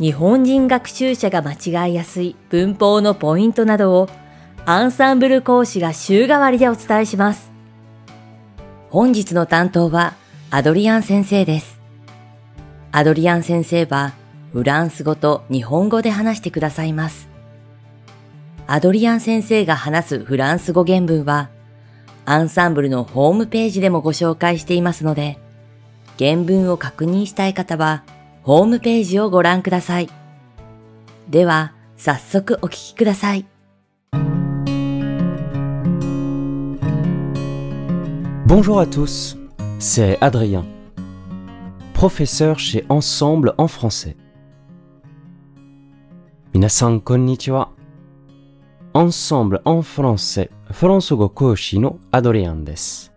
[0.00, 4.08] 日本人学習者が間違いやすい文法のポイントなどを
[4.64, 7.50] アンサンブル講師が週替わりでお伝えします。
[8.88, 10.14] 本日の担当は
[10.50, 11.78] アドリアン先生です。
[12.92, 14.14] アドリアン先生は
[14.54, 17.28] フランス語と日本語で話してくださいます。
[18.66, 21.50] アドリアン先生が話すフランス語原文は
[22.24, 25.38] アンサンブルのホームページでもご紹介していますので、
[26.18, 28.02] 原文を確認したい方は
[28.49, 30.09] ホームページをご覧ください。
[31.29, 33.45] では、早速お聞きください。
[38.47, 39.35] Bonjour à tous,
[39.79, 40.63] c'est Adrien,
[41.93, 44.15] professeur chez Ensemble en français.
[46.53, 47.69] Minasan konnichiwa.
[48.93, 53.09] Ensemble en français, François Koshi no Adrien des.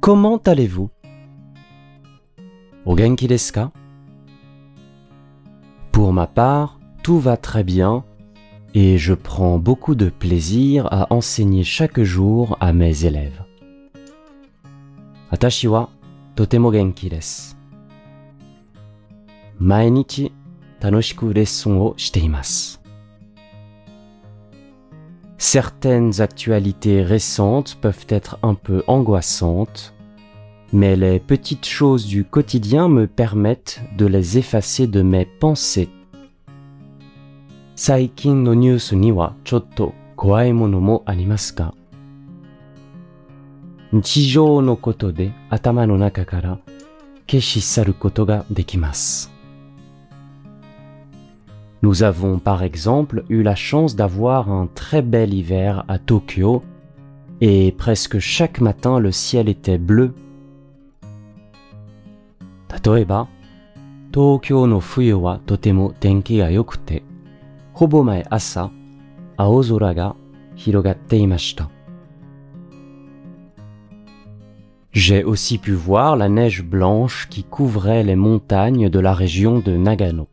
[0.00, 0.90] Comment allez-vous
[5.91, 8.05] Pour ma part, tout va très bien
[8.73, 13.43] et je prends beaucoup de plaisir à enseigner chaque jour à mes élèves.
[15.31, 15.89] Atashi wa
[16.35, 17.55] totemo genki desu.
[19.59, 20.31] Mainichi
[20.79, 22.79] tanoshiku lesson o shite
[25.37, 29.93] Certaines actualités récentes peuvent être un peu angoissantes
[30.73, 35.89] mais les petites choses du quotidien me permettent de les effacer de mes pensées.
[37.75, 41.71] Saikin no news ni wa chotto kowai mono mo arimasu ka?
[43.93, 46.57] Nichijou no koto de atama no naka kara
[47.27, 49.29] keshisaru koto ga dekimasu.
[51.83, 56.63] Nous avons par exemple eu la chance d'avoir un très bel hiver à Tokyo
[57.39, 60.15] et presque chaque matin le ciel était bleu
[62.84, 63.28] 例えば、
[64.12, 67.02] 東京の冬はとても天気が良くて、
[67.72, 68.70] ほぼ毎朝、
[69.36, 70.16] 青空が
[70.56, 71.70] 広がっていました。
[74.92, 80.28] J'ai aussi pu voir la neige blanche qui couvrait les montagnes de la région de Nagano.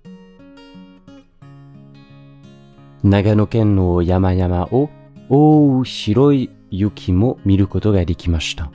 [3.04, 4.90] Nagano ken no yamayama o
[5.30, 8.70] ou shiroi yuki mo miru koto ga dekimashita.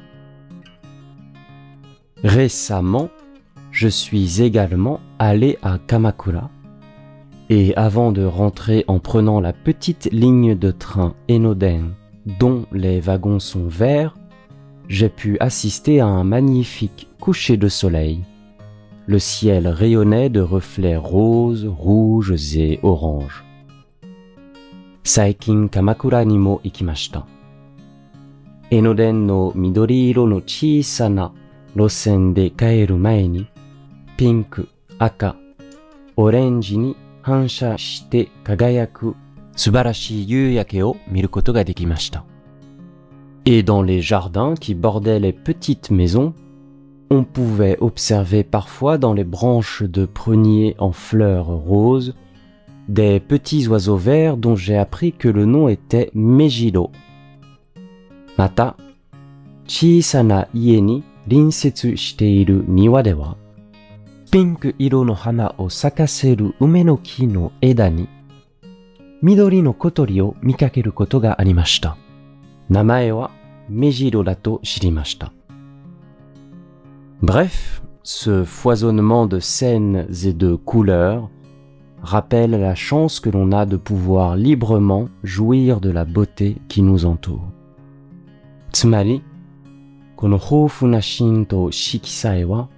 [2.23, 3.11] Récemment,
[3.72, 6.50] je suis également allé à Kamakura.
[7.50, 11.94] Et avant de rentrer en prenant la petite ligne de train Enoden,
[12.40, 14.16] dont les wagons sont verts,
[14.88, 18.20] j'ai pu assister à un magnifique coucher de soleil.
[19.08, 23.44] Le ciel rayonnait de reflets roses, rouges et oranges.
[25.04, 27.26] Saikin Kamakura ni mo ikimashita.
[28.72, 31.32] Enoden no midori iro no chisana
[31.76, 33.48] rosen de kaeru mae ni
[34.19, 34.69] ピンク、
[34.99, 35.37] 赤、
[36.17, 39.17] オレンジに反射して輝く
[39.57, 42.25] 素晴らしい夕焼けを見ることができました。
[43.45, 46.33] Et dans les jardins qui bordaient les petites maisons,
[47.11, 52.15] on pouvait observer parfois dans les branches de pruniers en fleurs roses
[52.89, 56.91] des petits oiseaux verts dont j'ai appris que le nom était Mejiro.
[58.37, 58.77] Mata,
[59.67, 63.37] 小さな家に隣接している庭では
[64.31, 68.09] ピンク色の花を咲かせる梅の木の枝に
[69.23, 71.97] 緑の小鳥を見かけることがありました。
[72.69, 73.31] 名前は
[73.71, 75.33] メジロだと知りました。
[77.23, 81.31] Bref, ce foisonnement de scènes et de couleurs
[82.03, 87.07] rappelle la chance que l'on a de pouvoir librement jouir de la beauté qui nous
[87.07, 87.41] entoure.
[88.73, 89.23] つまり、
[90.17, 92.69] この豊富なシーンと色彩は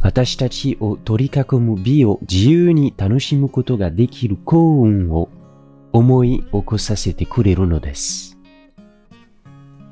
[0.00, 5.28] 私たちを取り囲む美を自由に楽しむことができる幸運を
[5.92, 8.38] 思い起こさせてくれるのです。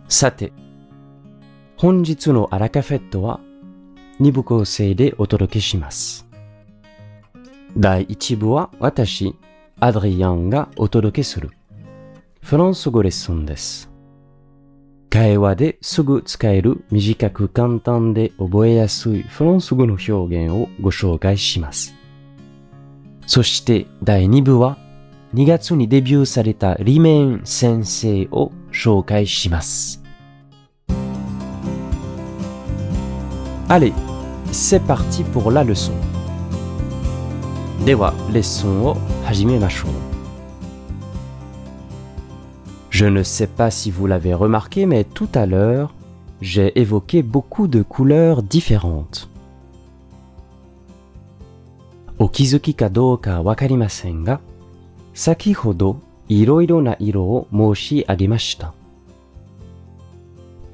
[0.08, 0.53] さて、
[1.76, 3.41] 本日のアラカフェットは
[4.20, 6.26] 2部構成でお届けします。
[7.76, 9.35] 第1部は私、
[9.81, 11.50] アドリアンがお届けする
[12.43, 13.96] フランス語レッスンです。
[15.11, 21.94] 会話ですぐ使える短く簡単で覚えやすいフランス語の表現をご紹介します。
[23.26, 24.79] そして第2部は
[25.35, 30.03] 2月にデビューされたリメン先生を紹介します。
[33.69, 33.93] Allez,
[34.52, 35.93] c'est parti pour la leçon.
[37.85, 40.16] では、レッスンを始めましょう。
[42.99, 45.93] Je ne sais pas si vous l'avez remarqué, mais tout à l'heure,
[46.41, 49.29] j'ai évoqué beaucoup de couleurs différentes.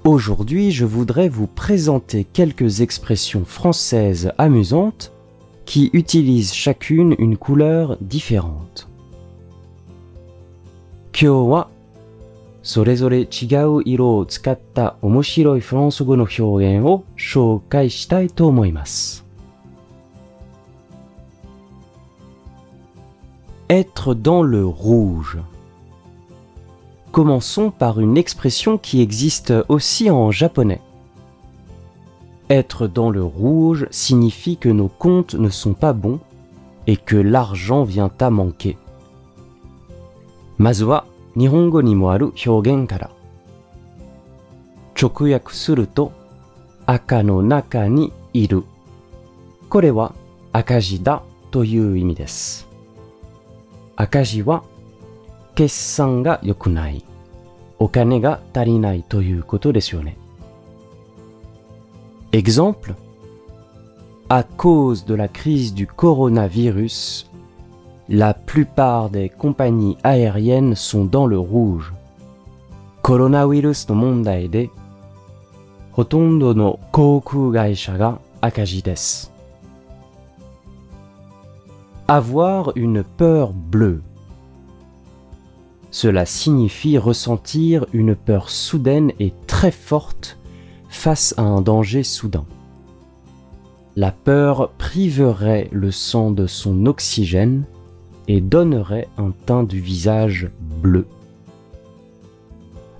[0.04, 5.10] Aujourd'hui, je voudrais vous présenter quelques expressions françaises amusantes
[5.64, 8.88] qui utilisent chacune une couleur différente.
[12.63, 19.25] それぞれ違う色を使った面白いフランス語の表現を紹介したいと思います。
[23.69, 25.39] Être dans le rouge.
[27.11, 30.81] Commençons par une expression qui existe aussi en japonais.
[32.49, 36.19] Être dans le rouge signifie que nos comptes ne sont pas bons
[36.85, 38.77] et que l'argent vient à manquer.
[40.57, 41.05] まずは
[41.36, 43.10] 日本語にもある表現から。
[45.00, 46.12] 直訳すると
[46.86, 48.64] 赤の中にいる。
[49.68, 50.14] これは
[50.52, 52.68] 赤字だという意味です。
[53.96, 54.62] 赤字は
[55.54, 57.04] 決算が良くない。
[57.78, 60.16] お金が足りないということですよね。
[62.30, 62.94] Exemple
[64.28, 67.26] À cause de la crise du coronavirus,
[68.11, 71.93] la plupart des compagnies aériennes sont dans le rouge.
[73.01, 74.69] コロナウイルスの問題で、
[75.93, 79.31] ほとんどの航空会社が赤字です。
[82.07, 84.01] Avoir une peur bleue.
[85.89, 90.37] Cela signifie ressentir une peur soudaine et très forte
[90.89, 92.45] face à un danger soudain.
[93.95, 97.63] La peur priverait le sang de son oxygène
[98.28, 101.06] et donnerait un teint du visage bleu.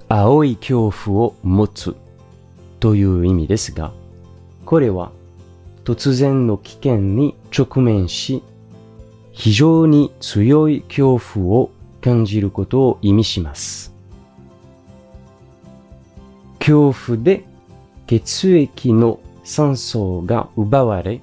[0.09, 1.95] Aoi kyofu o motsu
[2.81, 3.93] という意味ですが、
[4.67, 5.13] これは
[5.85, 8.43] 突然の危険に直面し、
[9.33, 11.71] 非常に強い恐怖を
[12.01, 13.95] 感じることを意味します。
[16.59, 17.45] 恐怖で
[18.07, 21.21] 血液の酸素が奪われ、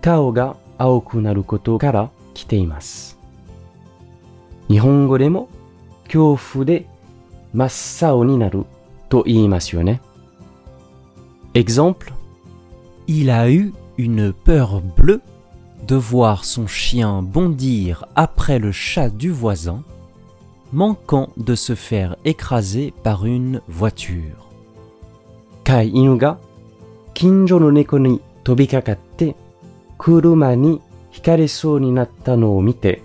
[0.00, 3.17] 顔が青くなることから来ています。
[4.69, 5.49] 日本語でも
[6.05, 6.85] 恐怖で
[7.53, 7.65] 真
[8.05, 8.65] っ青になる
[9.09, 10.01] と言いますよね。
[11.53, 12.13] Exemple
[13.07, 15.21] Il a eu une peur bleue
[15.87, 19.83] de voir son chien bondir après le chat du voisin,
[20.71, 24.37] manquant de se faire écraser par une voiture.
[25.63, 26.39] 飼い犬が
[27.13, 28.67] 近所の猫に飛
[31.17, 33.01] びかかって車にひかれそうになったのを見て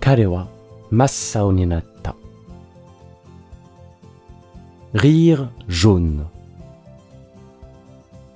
[0.00, 0.48] 彼は
[0.90, 2.14] 真っ青になった。
[4.94, 6.26] Rire jaune.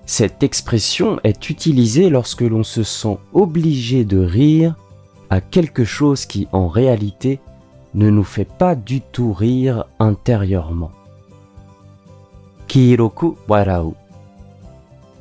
[0.06, 4.74] Cette expression est utilisée lorsque l'on se sent obligé de rire
[5.28, 7.40] à quelque chose qui en réalité
[7.94, 10.92] ne nous fait pas du tout rire intérieurement.
[12.68, 13.94] Kiroku warau.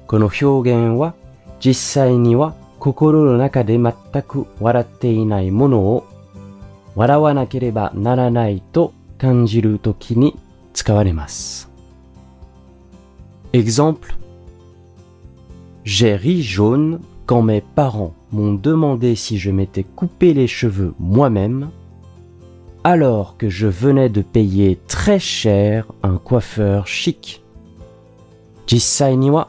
[0.08, 1.16] この表現は
[1.60, 6.06] 実際には 心の中で全く笑っていないものを
[6.96, 10.38] 笑わなければならないと感じるときに
[10.74, 11.70] 使われます。
[13.54, 14.16] Exemple
[15.86, 21.70] J'ai ri jaune quand mes parents m'ont demandé si je m'étais coupé les cheveux moi-même,
[22.84, 27.42] alors que je venais de payer très cher un coiffeur chic.
[28.68, 29.48] 実際には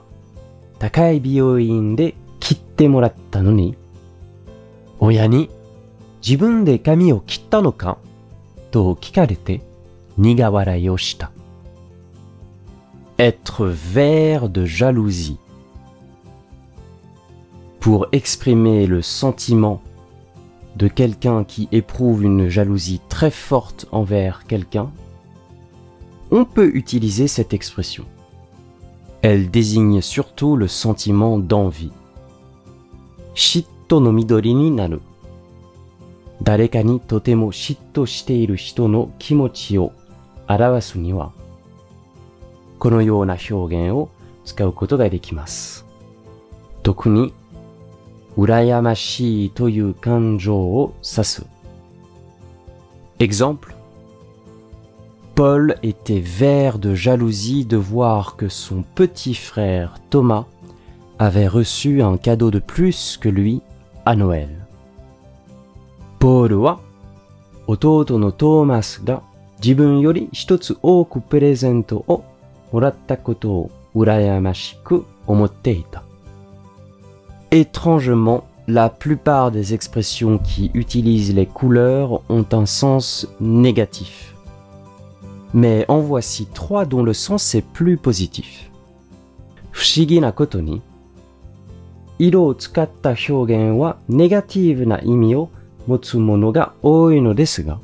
[0.79, 2.15] 高い美容院で
[2.51, 3.77] 切ってもらったのに、
[4.99, 5.51] 親に
[6.27, 7.99] 自分で髪を切ったのか
[8.71, 9.63] と聞かれて
[10.17, 11.31] 苦笑いをした。
[13.19, 15.39] être vert de jalousie.
[17.81, 19.81] Pour exprimer le sentiment
[20.77, 24.91] de quelqu'un qui éprouve une jalousie très forte envers quelqu'un,
[26.31, 28.05] on peut utiliser cette expression.
[29.23, 31.93] Elle désigne surtout le sentiment d'envie.
[33.34, 35.02] 嫉妬の緑になる。
[36.44, 39.94] 誰かにとても嫉妬している人の気持ちを
[40.48, 41.32] 表すには、
[42.80, 44.10] このような表現を
[44.44, 45.86] 使うことができます。
[46.84, 47.34] 特に、
[48.38, 51.46] 羨ましいという感情を指す。
[53.20, 53.76] Example
[55.36, 60.46] Paul était vert de jalousie de voir que son petit frère Thomas
[61.22, 63.62] avait reçu un cadeau de plus que lui
[64.08, 64.50] à Noël.
[66.18, 66.82] Paul wa
[67.68, 69.22] otouto no Thomas ga
[69.62, 72.24] jibun yori hitotsu ooku presento o
[72.74, 76.02] moratta koto o urayamashiku omotte ita.
[77.52, 84.34] Étrangement, la plupart des expressions qui utilisent les couleurs ont un sens négatif.
[85.54, 88.72] Mais en voici trois dont le sens est plus positif.
[89.72, 90.60] Fushigi na koto
[92.21, 95.51] 色を使った表現はネガティブな意味を
[95.87, 97.79] 持つものが多いのですが、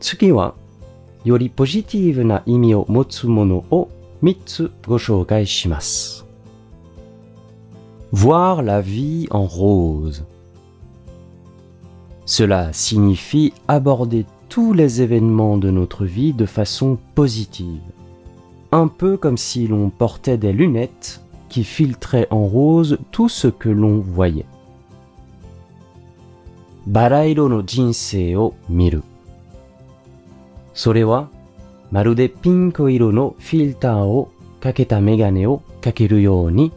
[0.00, 0.54] 次は
[1.24, 3.90] よりポジティブな意味を持つものを
[4.22, 6.24] 3つご紹介します。
[8.12, 10.24] Voir la vie en rose.
[12.24, 17.80] Cela signifie aborder tous les événements de notre vie de façon positive.
[18.70, 21.20] Un peu comme si l'on portait des lunettes
[21.53, 24.47] qui filtrait en rose tout ce que l'on voyait.
[26.87, 29.01] Barairo no jinsei o miru.
[30.73, 31.29] Sore wa
[31.91, 34.29] marude pinko iro no filter o
[34.59, 36.71] kaketa megane o kakeru you ni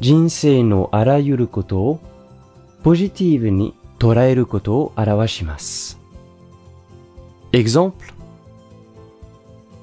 [0.00, 1.98] jinsei no arayuru koto o
[2.82, 5.96] positive ni toraeru koto o arawashimasu.
[7.52, 8.12] Exemple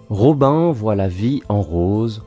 [0.09, 2.21] Robin voit la vie en rose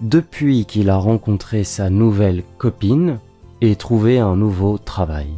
[0.00, 3.18] depuis qu'il a rencontré sa nouvelle copine
[3.60, 5.28] et trouvé un nouveau travail.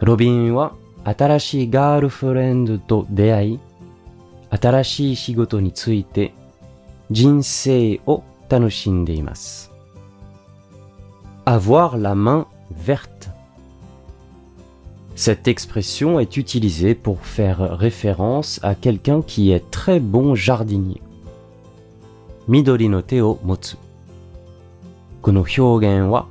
[0.00, 3.58] Robin wa atarashi girlfriend to deai,
[4.50, 6.32] atarashi shigoto ni tsuite,
[7.10, 9.24] jinsei o tanoshinde.
[11.46, 13.30] Avoir la main verte.
[15.14, 21.00] Cette expression est utilisée pour faire référence à quelqu'un qui est très bon jardinier.
[22.47, 23.77] Midori no te o motsu.
[25.21, 26.25] この表現は、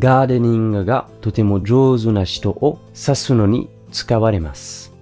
[0.00, 4.92] ガーデニングがとても上手な人を指すのに使われます。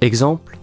[0.00, 0.58] Exemple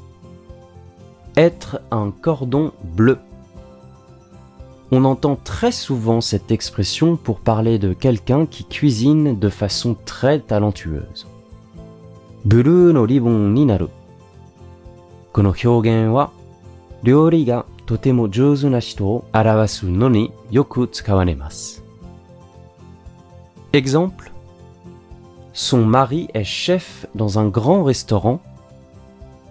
[1.38, 3.18] Être un cordon bleu.
[4.92, 10.40] On entend très souvent cette expression pour parler de quelqu'un qui cuisine de façon très
[10.40, 11.28] talentueuse.
[12.44, 13.90] Blue no ribbon ni naru.
[15.32, 16.32] この表現は
[17.04, 21.83] 料理がとても上手な人を表すのによく使われます。
[23.74, 24.32] Exemple
[25.54, 28.40] Son mari est chef dans un grand restaurant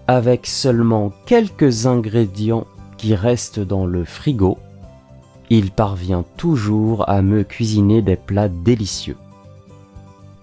[0.07, 4.59] avec seulement quelques ingrédients qui restent dans le frigo
[5.51, 9.17] il parvient toujours à me cuisiner des plats délicieux.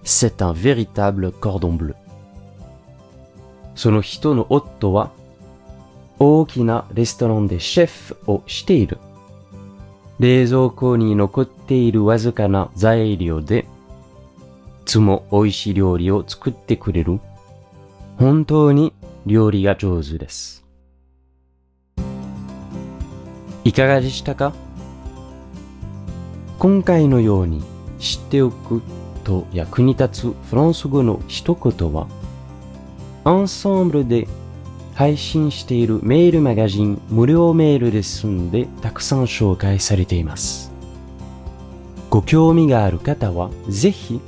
[0.02, 1.94] C'est un véritable cordon bleu.
[3.74, 5.10] その人の夫は
[6.18, 8.98] 大きなレストランでシェフをしている。
[10.18, 13.69] 冷蔵庫に残っているわずかな材料で、い
[14.91, 17.21] つも美味しい料理を作ってくれる。
[18.17, 18.91] 本当に
[19.25, 20.65] 料理が上手です。
[23.63, 24.51] いかがでしたか？
[26.59, 27.63] 今回のように
[27.99, 28.81] 知っておく
[29.23, 32.09] と役に立つフランス語の一言は、
[33.23, 34.27] アンサンブルで
[34.93, 40.69] 配信しているメールマガジン無料メールレッスンでたくさん紹介されています。
[42.09, 44.19] ご興味がある方はぜひ、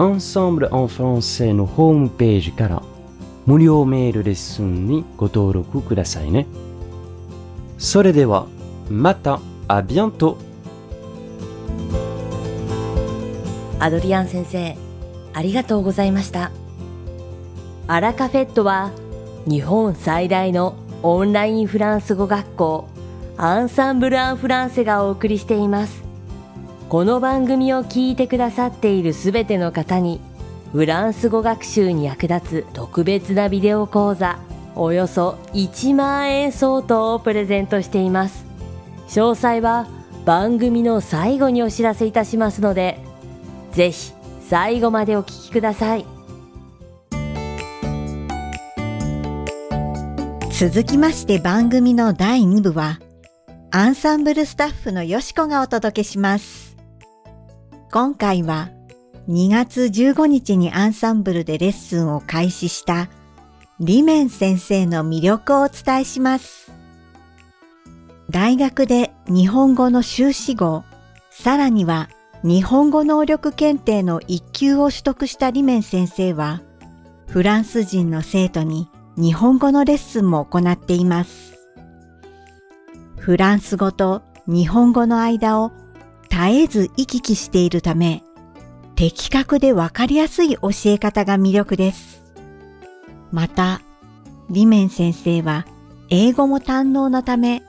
[0.00, 2.82] アンサンブル・アン・フランセのホームページから
[3.44, 6.46] 無料メールレッスンにご登録くださいね。
[7.76, 8.46] それでは、
[8.88, 10.38] また、あ、ビアント
[13.78, 14.74] アドリアン先生、
[15.34, 16.50] ありがとうございました。
[17.86, 18.92] アラカフェットは
[19.46, 22.88] 日本最大のオンラインフランス語学校
[23.36, 25.99] アンサンブル・アン・フランセがお送りしています。
[26.90, 30.20] この番組を聞いてくださっているすべての方に
[30.72, 34.40] フランス語学習に役立つ特別なビデオ講座
[34.74, 38.44] およそ1万円相当をプレゼントしています。
[39.06, 39.86] 詳細は
[40.24, 42.98] 番組の最後にお知らせいたしますので
[43.70, 44.12] ぜひ
[44.48, 46.04] 最後までお聞きください
[50.52, 53.00] 続きまして番組の第2部は、
[53.70, 56.59] アンサンブルスタッフのよしこがお届けします。
[57.92, 58.70] 今回は、
[59.28, 63.08] 2月15日にアンサンブルでレッスンを開始した、
[63.80, 66.70] リメン先生の魅力をお伝えします。
[68.30, 70.84] 大学で日本語の修士号、
[71.30, 72.08] さらには
[72.44, 76.62] 日本語能力検定の一級を取得したリメン先生は、
[77.26, 81.58] フランス人の生徒に日本語のレッスンも行っています。
[83.16, 85.72] フランス語と日本語の間を
[86.30, 88.22] 絶えず行き来しているため、
[88.94, 92.22] 的確でわかりやすい教え方が魅力です。
[93.32, 93.80] また、
[94.48, 95.66] リメン先生は
[96.08, 97.62] 英語も堪能なため、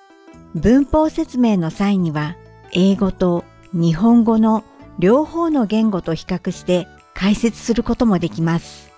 [0.55, 2.35] 文法説明の際には
[2.71, 4.63] 英語と日本語の
[4.99, 8.91] 両方の言語と比較して解説することもできます。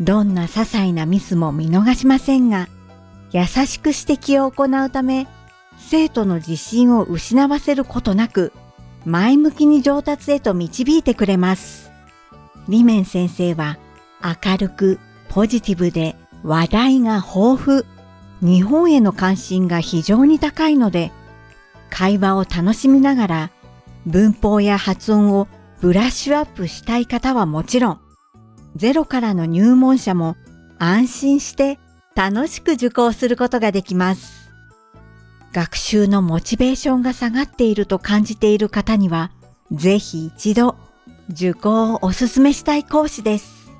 [0.00, 2.68] どんな些細なミスも見逃しませんが、
[3.30, 5.26] 優しく指摘を行うため、
[5.78, 8.52] 生徒の自信を失わせることなく、
[9.04, 11.90] 前向きに上達へと導いてくれます。
[12.68, 13.78] リメン先生は
[14.22, 17.82] 明るくポジティブで話題が豊富、
[18.40, 21.12] 日本への関心が非常に高いので、
[21.90, 23.50] 会話を楽しみながら
[24.06, 25.48] 文法や発音を
[25.80, 28.00] ブラッシュアップしたい方はもちろん、
[28.76, 30.36] ゼロからの入門者も
[30.78, 31.78] 安心して
[32.14, 34.41] 楽しく受講することができます。
[35.52, 39.30] 学習のモチベーションが下がっていると感じている方には、
[39.70, 40.76] ぜひ一度
[41.30, 43.70] 受講をお勧めしたい講師です。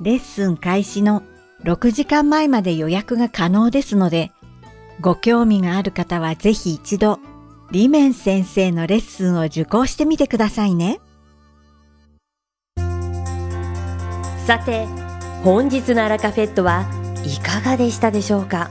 [0.00, 1.22] レッスン開始の
[1.64, 4.30] 6時間前まで予約が可能ですので、
[5.00, 7.18] ご興味がある方はぜひ一度、
[7.72, 11.00] リメン先生のレッスンを受講してみてくださいね。
[14.46, 14.86] さて、
[15.42, 16.86] 本日のアラカフェットは
[17.24, 18.70] いかがでしたでしょうか？